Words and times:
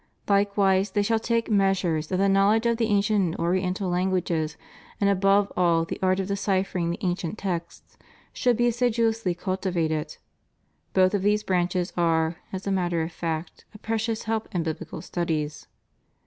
Like 0.27 0.57
wise 0.57 0.89
they 0.89 1.03
shall 1.03 1.19
take 1.19 1.51
measures 1.51 2.07
that 2.07 2.17
the 2.17 2.27
knowledge 2.27 2.65
of 2.65 2.77
the 2.77 2.87
ancient 2.87 3.21
and 3.23 3.35
oriental 3.35 3.87
languages, 3.87 4.57
and 4.99 5.11
above 5.11 5.53
all 5.55 5.85
the 5.85 5.99
art 6.01 6.19
of 6.19 6.25
deciphering 6.27 6.89
the 6.89 6.97
ancient 7.01 7.37
texts, 7.37 7.97
should 8.33 8.57
be 8.57 8.65
assiduously 8.65 9.35
culti 9.35 9.71
vated. 9.71 10.17
Both 10.95 11.13
of 11.13 11.21
these 11.21 11.43
branches 11.43 11.93
are, 11.95 12.37
as 12.51 12.65
a 12.65 12.71
matter 12.71 13.03
of 13.03 13.11
fact, 13.11 13.65
a 13.75 13.77
precious 13.77 14.23
help 14.23 14.47
in 14.55 14.63
biblical 14.63 15.03
studies. 15.03 15.67